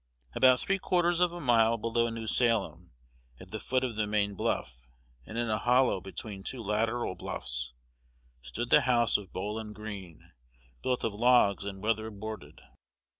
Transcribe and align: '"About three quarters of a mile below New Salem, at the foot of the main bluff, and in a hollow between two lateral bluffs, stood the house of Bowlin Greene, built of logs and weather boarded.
'"About 0.33 0.59
three 0.59 0.79
quarters 0.79 1.19
of 1.19 1.31
a 1.31 1.39
mile 1.39 1.77
below 1.77 2.09
New 2.09 2.25
Salem, 2.25 2.89
at 3.39 3.51
the 3.51 3.59
foot 3.59 3.83
of 3.83 3.95
the 3.95 4.07
main 4.07 4.33
bluff, 4.33 4.87
and 5.27 5.37
in 5.37 5.47
a 5.47 5.59
hollow 5.59 6.01
between 6.01 6.41
two 6.41 6.63
lateral 6.63 7.13
bluffs, 7.13 7.73
stood 8.41 8.71
the 8.71 8.81
house 8.81 9.15
of 9.15 9.31
Bowlin 9.31 9.73
Greene, 9.73 10.31
built 10.81 11.03
of 11.03 11.13
logs 11.13 11.65
and 11.65 11.83
weather 11.83 12.09
boarded. 12.09 12.61